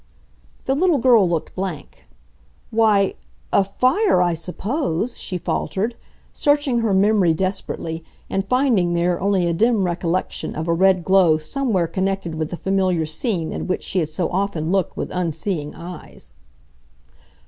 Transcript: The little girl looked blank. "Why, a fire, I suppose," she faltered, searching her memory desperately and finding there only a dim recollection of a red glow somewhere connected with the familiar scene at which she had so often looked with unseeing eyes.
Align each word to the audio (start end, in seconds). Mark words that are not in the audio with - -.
The 0.65 0.73
little 0.73 0.97
girl 0.97 1.29
looked 1.29 1.53
blank. 1.53 2.07
"Why, 2.71 3.13
a 3.53 3.63
fire, 3.63 4.19
I 4.19 4.33
suppose," 4.33 5.15
she 5.19 5.37
faltered, 5.37 5.95
searching 6.33 6.79
her 6.79 6.91
memory 6.91 7.35
desperately 7.35 8.03
and 8.27 8.43
finding 8.43 8.93
there 8.93 9.21
only 9.21 9.45
a 9.45 9.53
dim 9.53 9.83
recollection 9.83 10.55
of 10.55 10.67
a 10.67 10.73
red 10.73 11.03
glow 11.03 11.37
somewhere 11.37 11.85
connected 11.85 12.33
with 12.33 12.49
the 12.49 12.57
familiar 12.57 13.05
scene 13.05 13.53
at 13.53 13.67
which 13.67 13.83
she 13.83 13.99
had 13.99 14.09
so 14.09 14.27
often 14.31 14.71
looked 14.71 14.97
with 14.97 15.11
unseeing 15.11 15.75
eyes. 15.75 16.33